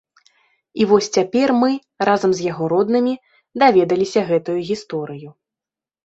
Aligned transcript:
І 0.83 0.85
вось 0.91 1.09
цяпер 1.17 1.51
мы, 1.63 1.69
разам 2.07 2.31
з 2.39 2.45
яго 2.51 2.69
роднымі, 2.73 3.13
даведаліся 3.65 4.23
гэтую 4.31 4.55
гісторыю. 4.71 5.29